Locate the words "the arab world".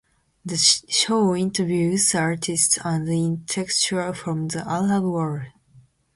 4.47-5.41